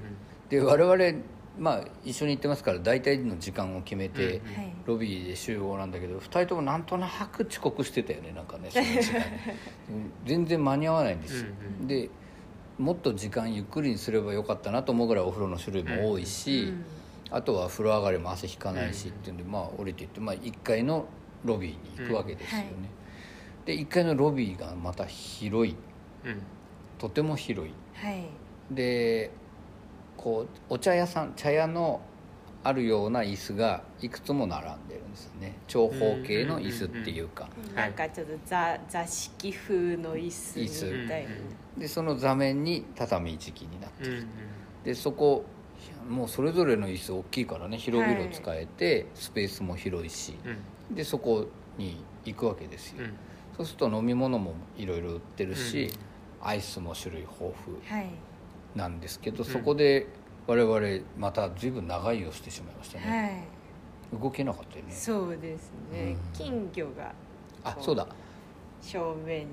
[0.49, 1.21] で我々
[1.58, 4.42] まあ一緒に行ってますから大体の時間を決めて、
[4.86, 9.22] ロビーで集合なんだけど2人ともなんとなく遅刻してたよねなんかね その時間
[10.26, 11.88] 全然間に合わないんですよ、うんうん。
[11.88, 12.10] で
[12.78, 16.86] もっと時間ゆっくりにすればよかったなと思うぐらいお風呂の種類も多いし、うん。
[17.32, 21.06] あとは風呂上がりも汗引かないしっていうんで、まあ降りていって、まあ、1階の
[21.44, 22.82] ロビーに行くわけですよね、うん。
[22.82, 22.90] はい。
[23.66, 25.76] で1階のロビーがまた広い。
[26.26, 26.42] うん。
[26.98, 27.74] とても広い。
[27.96, 28.26] はい。
[28.72, 29.32] で
[30.20, 32.02] こうお茶屋さん茶屋の
[32.62, 35.56] あるような椅子がいくつも並んでるんですよね。
[35.68, 41.30] 長方形の椅子っていうか、なんかちょっと座座敷風の椅子椅子みたいな。
[41.78, 44.28] でその座面に畳敷きになってる、うんうん
[44.84, 45.46] でそこ
[46.10, 50.36] もうそれぞれの椅子大きいからね広々使えて、スペースも広いし。
[50.90, 50.96] うん。
[50.96, 53.14] でそこに行くわけですよ、うん。
[53.56, 55.90] そうすると飲み物もいろいろ売ってるし、
[56.42, 57.78] アイスも種類豊富。
[57.86, 58.10] はい
[58.76, 59.46] なんですけど、ん。
[59.46, 60.08] そこで
[60.48, 63.48] 我々また随分長居をしてしまいましたね、
[64.12, 64.22] はい。
[64.22, 64.92] 動けなかったよね。
[64.94, 66.02] そうですね。
[66.02, 66.18] うん。
[66.34, 67.14] 金魚が
[67.64, 68.08] あそうだ。
[68.82, 69.48] 正面に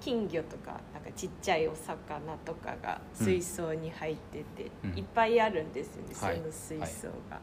[0.00, 4.98] 金魚とかなんかちっちゃいお魚とかが水槽に入ってて、うん。
[4.98, 6.36] いっぱいあるんですよね、はい。
[6.36, 7.40] その水槽が、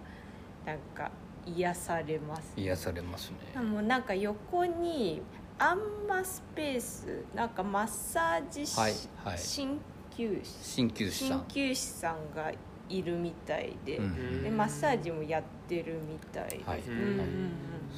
[0.65, 1.11] なんか
[1.45, 3.61] 癒されます癒されますね。
[3.61, 5.21] もうなんか横に
[5.59, 9.37] あんまスペースなんかマッサージ師、はいはい。
[9.37, 9.79] 鍼
[10.17, 12.51] 灸師鍼灸師さ鍼ん灸師さんが
[12.89, 14.43] いるみたいで,、うん。
[14.43, 16.79] でマッサージもやってるみたいはい。
[16.79, 16.93] うん。
[16.93, 17.51] うんうん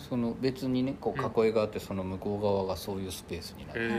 [0.07, 3.89] その別にねこう囲いがあってその向こう側がそういうスペースになってへる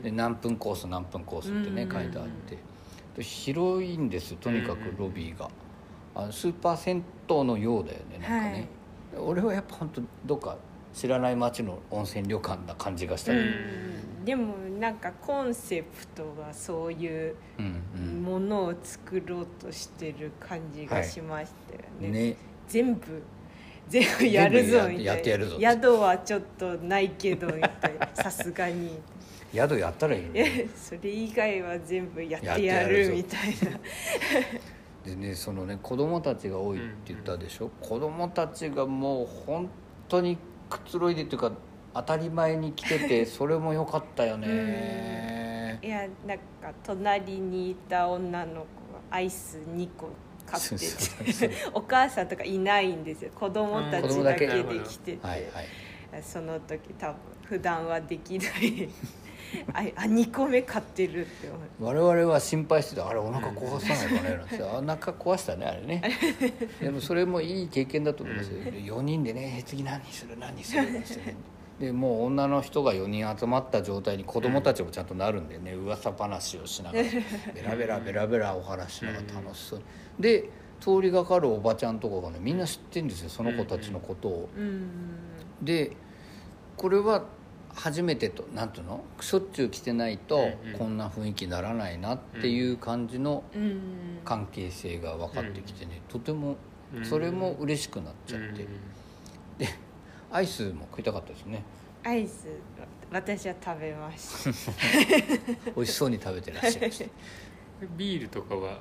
[0.00, 0.02] ー。
[0.02, 2.58] で何分コース何分コースってねうん書いてあって。
[3.16, 5.48] で広いんですよとにかくロビーが。
[6.16, 8.68] あのスーパー銭湯のようだよねなんかね、
[9.18, 10.56] 俺はやっぱ本当どっか
[10.92, 13.44] 知らない街の温泉旅館な感じがしたうね、ん
[14.24, 18.22] でもなんかコンセプトがそういううんうん。
[18.22, 22.36] ものを作ろうとしてる感じがしましたよね,、ね。
[22.66, 23.22] 全部。
[23.88, 25.02] 全部やるぞみたいな。
[25.02, 25.58] ややってやるぞ。
[25.60, 28.08] 宿はちょっとないけどみたいな。
[28.14, 28.98] さすがに。
[29.52, 30.32] 宿やったらいいの
[30.74, 33.78] それ以外は全部やってやるみたいな。
[35.04, 39.68] でねそのね子供たちが多いって言ったでしょ、子供たちがもう本
[40.08, 41.52] 当にくつろいでっていうか
[41.94, 45.78] 当たり前に来てて それも良かったよね。
[45.82, 46.42] いやなんか
[46.82, 48.66] 隣にいた女の子が
[49.10, 50.08] アイス2個
[50.46, 53.30] 買ってて お母さんとかいないんですよ。
[53.34, 55.16] 子供たちだけで来て。
[55.16, 55.60] て、はいは
[56.18, 56.22] い。
[56.22, 58.88] その時多分普段はできない。
[59.72, 62.06] ああ2個目買ってるって思う。
[62.08, 63.08] 我々は心配してた。
[63.08, 64.62] あれお腹壊さないかねなんて。
[64.62, 66.02] お腹壊したねあれね。
[66.80, 71.34] でもそれもいい経験だと思いますよ、4人でね次何にする何にする何にする
[71.78, 75.72] でもう女の人が4人集まった状態に子供たちもちゃんとなるんでね。
[75.74, 77.04] 噂話をしながら。
[77.52, 79.84] ベラベラベラベラお話ししながら楽しそうに。
[80.20, 80.48] で
[80.80, 84.48] 通りがかるおばちゃんとかがねみんな知ってるんですよその子たちのことを。
[84.56, 84.88] うん。
[85.62, 85.96] で
[86.76, 87.24] これは
[87.74, 89.02] 初めてとなんていうの？
[89.20, 90.78] しょっちゅう来てないとうんうん。
[90.78, 94.20] こんな雰囲気にならないなっていう感じのうん。
[94.24, 96.56] 関係性が分かってきてねとても
[96.94, 97.04] うん。
[97.04, 98.62] それも嬉しくなっちゃって。
[98.62, 98.68] うん
[100.34, 101.62] アイスも食いたかったですね。
[102.02, 102.48] アイス
[103.12, 104.50] 私は食べました。
[105.76, 107.10] 美味しそうに食べてらっしゃいました。
[107.96, 108.78] ビールとかは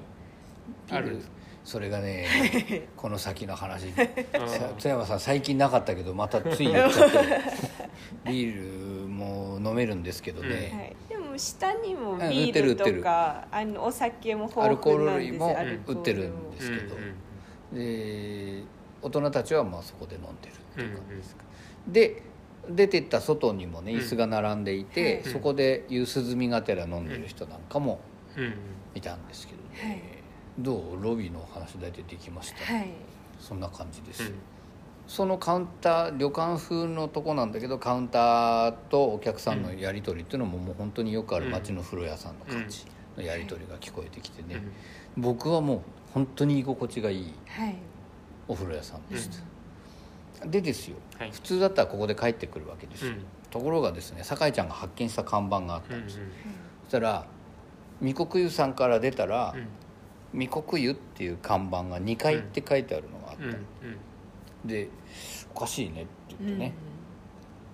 [0.90, 1.34] あるんですか？
[1.64, 2.26] それがね
[2.98, 3.86] この先の話。
[4.80, 7.18] 津山さん最近なかったけどまたつい言っちゃって。
[8.26, 15.30] ビールも飲めるんですけどはね、い、でも下にもうんビールとかあのお酒も豊アルコ富なんです。
[15.30, 16.00] ール類もアルコール。
[16.00, 16.96] 売ってるんですけど、
[17.74, 18.64] で
[19.04, 21.44] 大人たちはまあそこで飲んでるっていう感じですか、
[21.88, 22.24] で
[22.70, 24.00] 出てった外にもねうん。
[24.00, 28.00] 椅子が並んでいて、はいそこで夕涼みがてら飲んでる人なんかも
[28.38, 28.44] うん。
[28.44, 28.54] うん。
[28.96, 30.02] いたんですけどね、はい。
[30.60, 31.04] どう？
[31.04, 32.90] ロビーのお話大体できました、はい。
[33.40, 34.34] そんな感じです、うん。
[35.08, 42.86] そのカウンター旅館風のとこなんだけどカウンターとお客さんのやり取りっていうのももう本当によくある街の風呂屋さんの感じ
[43.18, 44.62] のやり取りが聞こえてきてね、
[45.18, 45.80] 僕はもう
[46.14, 47.34] 本当に居心地がいい。
[47.48, 47.76] はい
[48.48, 49.30] お風呂屋さんでし
[50.42, 50.98] た、でですよ。
[51.18, 51.32] はい。
[51.32, 53.26] 普通だったらここで帰ってくるわけですよ、うん。
[53.50, 56.18] ところがですね酒井ちゃんが発見した看板があったうんんです、
[56.84, 57.26] そしたら
[58.02, 59.54] 御国湯さんから出たら
[60.34, 64.68] うん「御国湯」っていう看板が2階って書いてあるのがあった、うんうん。
[64.68, 64.90] で
[65.56, 66.74] 「おかしいね」ってうん言ってね、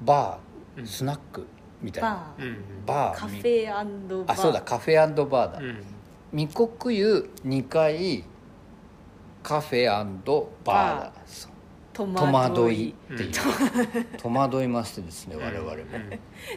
[0.04, 0.88] バーうん。
[0.88, 1.48] スナック
[1.82, 2.10] みたいな。
[2.38, 2.48] バー。
[2.48, 3.18] うんバー。
[3.18, 4.24] カフェバー。
[4.28, 5.84] あそうだカフェバーだ、うん。
[6.32, 8.24] 密国湯2階
[9.44, 11.14] カフェバーだ。
[11.26, 11.52] そう
[11.94, 12.90] 戸戸惑惑い。
[12.90, 13.30] いってい。
[13.30, 13.32] う
[14.18, 15.84] 戸惑いましてですね我々も、うん。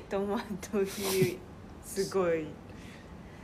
[0.08, 1.38] 戸惑い。
[1.84, 2.46] すごい。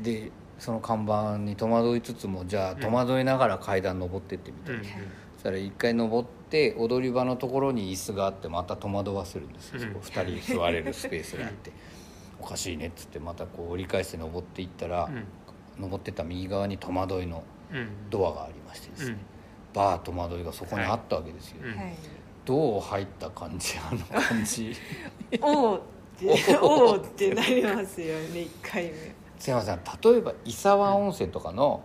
[0.01, 4.87] でその看板に戸惑いつつもじゃあ戸惑いながら階段登ってってみたいな、うん
[5.39, 9.87] そしたら1回登って踊り場のところに椅子があってまた戸惑わせるんですよ、うん。
[9.87, 11.71] そこ2人座れるスペースがあって。
[12.41, 15.09] おかしいねっつってまたこう折り返して登っていったら、
[15.79, 17.43] 登ってった右側に戸惑いの
[18.11, 19.19] ドアがありましてですね、うん。
[19.75, 21.77] バー戸惑いがそこにあったわけですよ、うん。
[21.77, 21.95] はい。
[22.45, 24.75] どう入った感じあの感じ。
[25.43, 25.81] おーっ
[26.19, 26.27] て
[26.61, 29.15] おーってなりますよね1回目。
[29.39, 29.81] すいません。
[30.03, 31.83] 例えば伊沢温泉とかの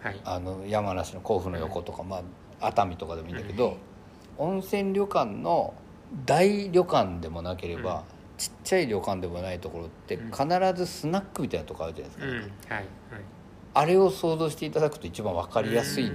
[0.00, 0.20] はい。
[0.24, 2.22] あの山梨の甲府の横とか、ま
[2.60, 3.78] あ、熱海とかでもいいんだけど、
[4.36, 5.72] 温泉旅館の
[6.26, 8.02] 大旅館でもなければ、うん。
[8.36, 10.30] ちっちゃい旅館でもないところってうん。
[10.30, 12.50] 必ずスナックみたいなとこあるじゃないですうん。
[12.68, 12.84] か、はい。
[12.84, 13.33] はい
[13.74, 16.10] あれを想像していただくと一番分かりやすい、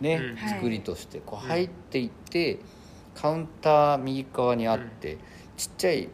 [0.00, 0.36] ね。
[0.48, 1.20] 作りとして。
[1.24, 2.58] こううん入っていって
[3.14, 5.18] カウンター右側にあって、
[5.56, 6.08] ちっちゃい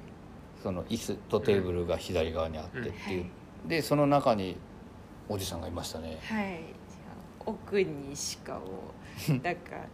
[0.62, 3.26] その椅子とテーブルが左側にあってっていう、は
[3.66, 3.68] い。
[3.68, 4.56] でその中に
[5.28, 6.18] おじさんがいましたね。
[6.22, 6.60] はい。
[7.44, 8.60] 奥に鹿を
[9.42, 9.86] なんか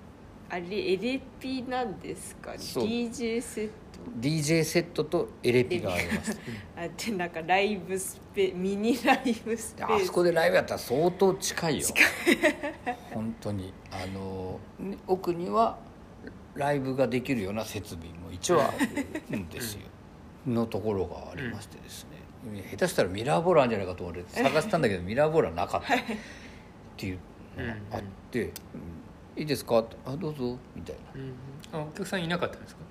[0.51, 3.73] あれエレピなんですかね？DJ セット
[4.21, 6.41] DJ セットとエレピがありました
[6.83, 10.03] あでなんかライブスペミニライブスペース。
[10.03, 11.87] あそこでライブやったら相当近いよ。
[13.13, 13.73] 本当に。
[13.91, 15.79] あのね奥には
[16.55, 18.73] ライブができるような設備も一応あ
[19.31, 19.81] るんですよ。
[20.47, 22.07] のところがありましてです
[22.45, 25.95] ね、下手したらミラーボールあるんじゃないかと思って探したんだけどミラーボールはなかった。
[25.95, 25.99] っ
[26.97, 27.19] ていう
[27.59, 28.51] のがあって「うん
[29.37, 31.21] いいですか?」あどうぞ」みたいな。
[31.77, 31.81] うん。
[31.83, 32.83] あお客さんいなかったんですか？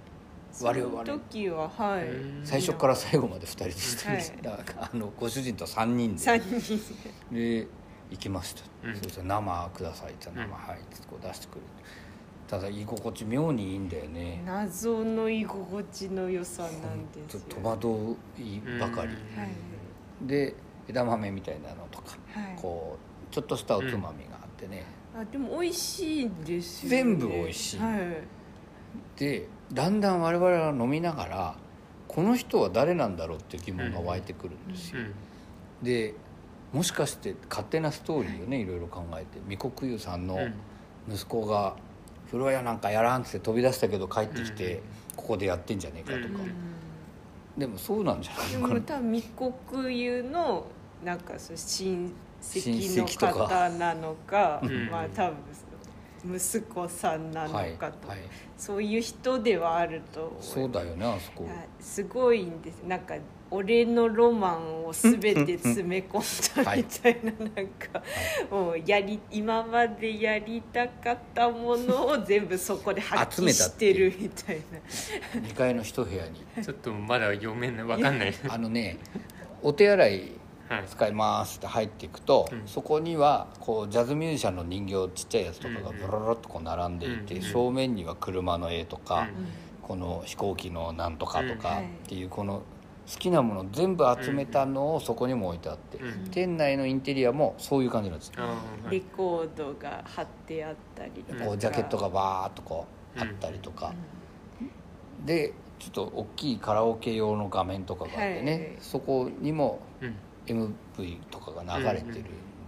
[0.61, 2.07] 我々時ははい。
[2.07, 4.41] うん最初から最後まで2人でしてはい。
[4.41, 6.21] だからあのご主人と3人で。
[6.21, 7.67] 3人で。
[8.09, 8.95] 行きました、うん。
[8.95, 10.51] そしたら生ください」って言ったら「うん。
[10.51, 11.67] 生はい」ってこう出してくれる
[12.47, 14.41] ただ居心地妙にいいんだよね。
[14.45, 16.79] 謎の居心地の良さなんで
[17.29, 17.37] すよ。
[17.37, 19.39] ちょっと戸惑いばかり、うん。
[19.39, 19.49] はい
[20.21, 20.55] で
[20.87, 22.55] 枝豆みたいなのとか、はい。
[22.55, 22.97] こ
[23.29, 27.79] うちょっとしたおつまみがあってね、あでも美味しいんですよ、ね、全部美味しい。
[27.79, 27.99] はい。
[29.19, 31.55] でだんだん我々は飲みながら
[32.07, 35.85] この人は誰なんだろうっていう疑問が湧いてくるんですよ、うん。
[35.85, 36.13] で
[36.73, 40.53] もしかして勝手なストーリーをねいろいろ考えて御国湯さんのうん。
[41.09, 41.75] 息子が
[42.25, 44.55] 風呂屋なんかやらんっつって飛び出したけど帰ってきうん。
[44.55, 44.81] て
[45.15, 47.59] ここでやってんじゃねえかとか、うん。
[47.59, 48.61] でもそうなんじゃない？
[48.61, 49.29] かなも多分密
[49.69, 50.65] 国湯の
[51.03, 54.89] なんかそう親戚親の方なのかうん。
[54.89, 55.37] まあ多分
[56.35, 58.19] 息子さんなのはい、かと、はい、
[58.57, 61.45] そういう人ではあるとそうだよねあそこ。
[61.45, 61.67] はい。
[61.79, 62.83] すごいんです。
[62.83, 63.15] なんか
[63.49, 68.03] 俺のロマンを全て詰め込んだみたいななんか
[68.51, 75.41] もうやり今までやりたかったものを全部そこで発揮集めたっしてるみたいな。
[75.47, 76.45] 2階の一部屋に。
[76.63, 78.33] ちょっとまだ読めないわかんない。
[78.49, 78.97] あのね
[79.63, 80.31] お手洗いはい
[80.87, 82.63] 使いますって入っていくと、うん。
[82.65, 85.97] そこにはこうジャズミュージシャンの人形ちっちゃいやつとかがうん。
[85.97, 87.41] ブロロっとこう並んでいて、うん。
[87.41, 89.47] 正面には車の絵とか、うん。
[89.81, 92.63] この飛行機のなんとかとかっていうこの
[93.09, 96.29] 好きなもの全部集めたのをそこにも置いてあって、うん。
[96.29, 98.27] 店内のインテリアもそういう感じなんです。
[98.29, 98.47] よ、あー
[98.85, 101.45] はいレコードが貼ってあったりとか。
[101.45, 103.93] こうジャケットがバーっとこうあったりとか、
[105.25, 108.71] でちょっと大きいカラオケ用の画面とかがあってね、はい。
[108.81, 110.15] そこにもうん
[110.47, 112.13] MV とかが流れてるん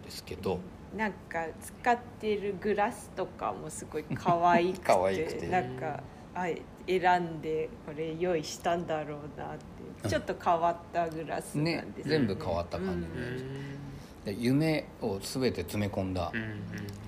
[0.03, 0.59] ですけど、
[0.95, 5.47] なんか使ってるグラスとかもすごい可愛くて可愛くて。
[5.47, 6.03] なんか
[6.35, 6.45] あ
[6.87, 9.57] 選んでこれ用意したんだろうなっ
[10.01, 10.09] て。
[10.09, 14.35] ちょっと変わったグラスなんねです全部変わった感じうで,、ん。
[14.37, 16.57] で夢を全て詰め込んだうんうん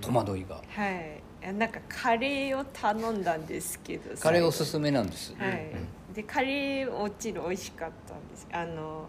[0.02, 1.54] 戸惑いが、はい。
[1.54, 5.72] なんかカレーを頼んだんですけどカレーおすめすめなんです、はい、
[6.14, 8.48] でカレーもちろん美味しかったんです。
[8.52, 9.08] あの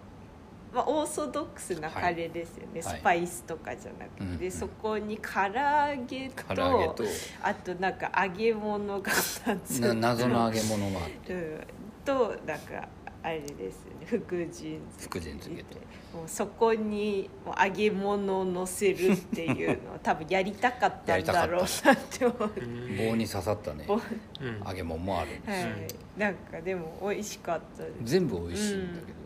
[0.72, 2.98] まあ、オーソドックスなカレーですよね、はい。
[2.98, 4.38] スパイスとかじゃなくて、うん。
[4.38, 7.04] でそこに唐揚げと唐揚げと。
[7.42, 9.80] あとなんか揚げ物が2つ。
[9.80, 11.34] な謎の揚げ物があって。
[11.34, 11.66] うん。
[12.04, 12.88] となんか
[13.22, 14.06] あれですね。
[14.06, 15.78] 福神漬福神漬けと。
[16.16, 22.52] もうそこにもう揚げ物を乗せるっていうのを 多分やりたかったんだろうなって思う。
[22.56, 23.84] うん棒に刺さったね。
[23.86, 24.62] ぼうん。
[24.66, 27.94] 揚げ物もあるんですよ、はい、なんかでも美味しかったです。
[28.02, 29.21] 全部美味しいんだけど、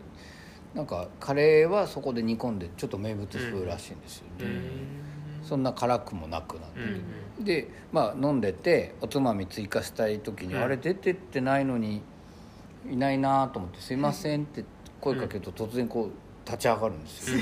[0.75, 4.25] なんかカレーはそこで煮込んでちょっと名物風らしいんですよ。
[4.39, 4.45] ね、
[5.43, 10.61] そんな辛くもなくなんだけど、でまあ飲んでておつまみ追加したい時に、うん。
[10.61, 12.01] あれ出てってないのに
[12.89, 14.63] いないなと思って「すいません」って
[15.01, 16.11] 声かけると突然こう
[16.45, 17.37] 立ち上がるんですよ、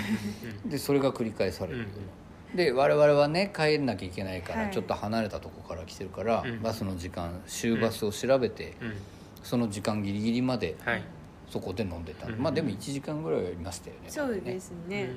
[0.63, 0.69] うん。
[0.71, 1.87] でそれが繰り返される、
[2.51, 2.55] うん。
[2.55, 6.61] で我々はね帰んなきゃいけないから、はいちょっと離れたとこから来てるから、うん。
[6.61, 8.75] バスの時間終バスを調べて、
[9.43, 11.03] その時間ギリギリまではい
[11.49, 12.37] そこで飲んでた、うん。
[12.37, 14.09] まあでも1時間ぐらいはいましたよね。
[14.09, 15.09] そうですね。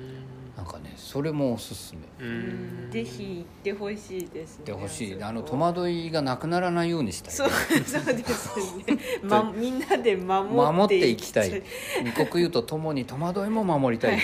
[0.55, 2.91] なんかねそれもおすすめ。
[2.91, 4.65] ぜひ行ってほしいですね。
[4.65, 5.23] でほしい。
[5.23, 7.33] あの戸惑いがなくならないようにしたい。
[7.33, 11.63] そうそうですね、ま、みんなで守って守っていきたい。
[12.03, 14.19] 二国湯とともに戸惑いも守りたい。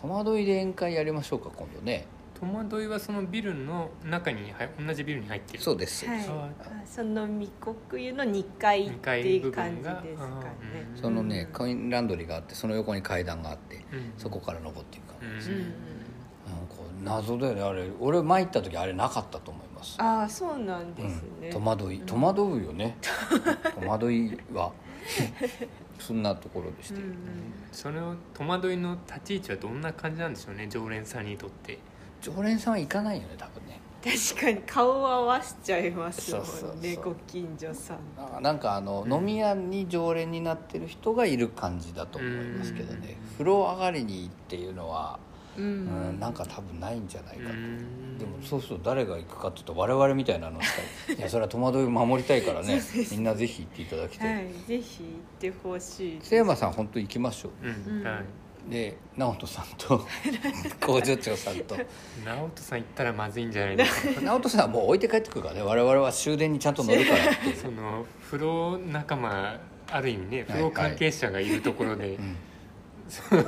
[0.00, 2.06] 戸惑いで宴会やりましょうか今度ね
[2.40, 4.70] 戸惑いはそのビルの中にはい。
[4.78, 5.76] 同じビルに入ってるそう。
[5.76, 6.24] です、はい
[6.86, 7.50] その密
[7.88, 10.06] 国湯の2階っていう感じですかね。
[10.94, 14.12] うんそのねうんコインランドリーがあってその横に階段があってうん。
[14.16, 15.56] そこから登っていく感じ、うん。
[15.56, 15.60] うん。
[15.60, 15.66] うん。
[15.66, 15.72] うん
[16.68, 17.62] こう謎だよね。
[17.62, 19.96] あれ俺前行った時あれなかったと思います。
[20.00, 22.96] ああそうなんですうん、ね、戸惑い戸惑うよね。
[23.78, 24.72] 戸惑いは。
[25.98, 27.02] そんなところでして、うん。
[27.02, 27.16] うん。
[27.72, 31.78] その戸惑いの立ち位置はどんな感じなんでしょうね常連さんにとって
[32.20, 33.80] 常連さんは行かないよね多分ね。
[34.02, 37.04] 確かに顔を合わせちゃいますもんねそうそうそう。
[37.04, 37.98] ご近所さん。
[38.16, 43.18] あなんかあの、飲み屋に常連になってる人がいる感じだと思いますけどね。
[43.20, 43.32] うん。
[43.32, 45.18] 風呂上がりにっていうのは、
[45.56, 48.18] ううんんなんか多分ないんじゃないかと、うん。
[48.18, 50.74] でもそうすると誰が行くかっていうと我々みたいなのしか
[51.12, 52.80] いやそれは戸惑いを守りたいからね。
[53.10, 57.66] みんなぜひ行っていただきたい、はいぜひ行ってほしい瀬山さん本当行きましょう。
[57.66, 58.06] んうん。
[58.06, 58.20] はい。
[58.20, 58.24] う
[58.68, 60.06] で直人さんと
[60.84, 61.76] 工場長さんと。
[62.24, 64.20] 直人さん行ったらまずいんじゃないですか？
[64.20, 65.62] 直人さんはもう置いて帰ってくるからね。
[65.62, 67.56] 我々は終電にちゃんと乗るからっていう。
[67.56, 72.36] その風呂仲間ある意味ね風呂関係者がいるところで、うん。
[73.08, 73.42] その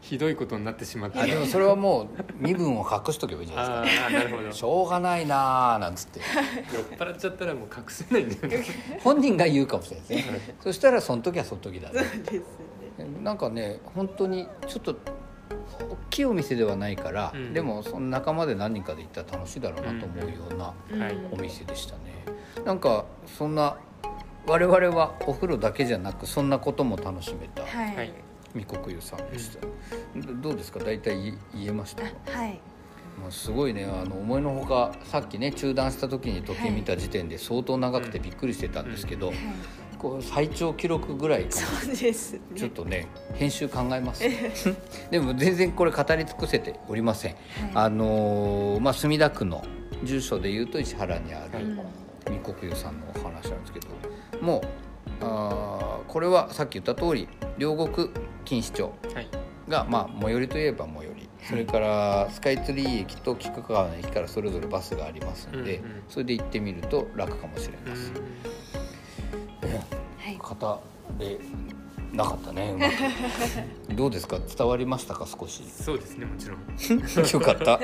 [0.00, 1.18] ひどいことになってしまって。
[1.18, 2.08] あでもそれはもう
[2.38, 4.06] 身分を隠しとけばいいじゃないあですか。
[4.06, 4.50] あなるほど。
[4.52, 6.20] しょうがないなーなんつって。
[6.20, 6.24] 酔
[6.80, 8.64] っ払っちゃったらもう隠せないんじゃない
[9.04, 10.54] 本人が言うかもしれないですね。
[10.62, 11.98] そしたらその時はその時だね。
[11.98, 12.42] そうですね
[13.04, 14.96] なんかね本当にちょっと
[15.80, 17.52] 大きいお店ではないから、うん。
[17.52, 20.64] でもその仲間で何人かで行ったら楽しいだろうなと思うような
[21.04, 21.18] はい。
[21.30, 22.24] お店でしたね。
[22.64, 23.76] なんかそんな
[24.46, 28.12] 我々はお風呂だけじゃなくそんなことも楽しめたはい、
[28.64, 29.60] 国湯さんでした、
[30.16, 30.80] どどうですか？
[30.80, 32.04] 大体言言えました？
[32.04, 32.58] はい。
[33.20, 33.84] まあ、すごいね。
[33.84, 39.36] あの思いのほかさっきね中断した時に時計見た時点で相当長くてびっくりしてたんですけど、はい
[39.98, 42.40] こう最長記録ぐらいそうですね。
[42.54, 44.22] ちょっとね編集考えます。
[45.10, 47.36] でも全然これ語り尽くせておりません、
[47.74, 49.64] あのーまあ、墨田区の
[50.04, 51.80] 住所でいうと石原にあるうん。
[52.26, 53.86] 三国湯さんのお話なんですけど
[54.42, 54.62] もう
[55.22, 57.26] あーこれはさっき言った通り
[57.56, 58.10] 両国
[58.44, 59.28] 錦糸町はい。
[59.68, 61.28] が、まあ、最寄りといえば最寄り。
[61.42, 68.14] それからスカイツリー駅と菊川の駅からそれぞれバスがありますので、うんうんそれで行ってみると楽かもしれうません、ん。
[68.14, 68.22] はい
[70.54, 70.80] 語
[71.18, 71.38] れ
[72.12, 72.92] なかったねうまく。
[73.94, 74.38] どうですか？
[74.38, 75.26] 伝わりましたか？
[75.26, 75.62] 少し。
[75.68, 76.58] そうですねもちろん。
[77.32, 77.80] よかった。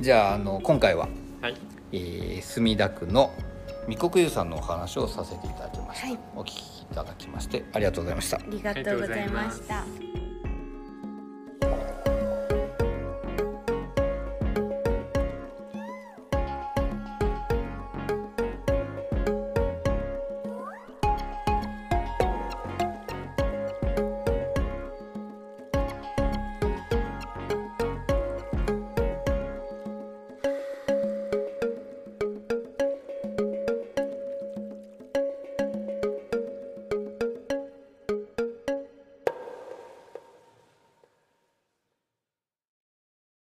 [0.00, 1.08] じゃああの今回は、
[1.40, 1.54] はい。
[1.92, 3.30] えー墨田区の
[3.86, 6.18] 三国湯さんのお話をさせていただきました、はい。
[6.36, 8.36] お聞きいただきましてありがとうございました。
[8.36, 10.27] ありがとうございました